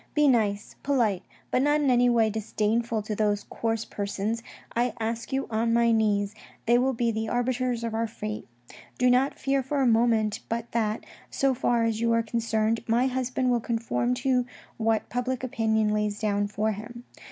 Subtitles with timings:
[0.15, 1.21] Be nice, polite,
[1.51, 4.41] but not in any way disdainful to those coarse persons.
[4.75, 6.33] I ask you on my lyiees;
[6.65, 8.47] they will be the arbiters of our fate.
[8.97, 13.05] Do not fear for a moment but that, so far as you are concerned, my
[13.05, 17.03] husband will conform to what public opinion lays down for him.